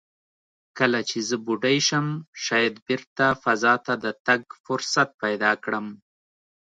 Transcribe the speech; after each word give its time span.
کله 0.77 0.99
چې 1.09 1.17
زه 1.27 1.35
بوډۍ 1.45 1.77
شم، 1.87 2.07
شاید 2.45 2.73
بېرته 2.87 3.25
فضا 3.43 3.73
ته 3.85 3.93
د 4.03 4.05
تګ 4.25 4.41
فرصت 4.65 5.09
پیدا 5.23 5.51
کړم." 5.63 5.87